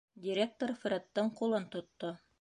[0.27, 2.15] Директор Фредтың ҡулын тотто.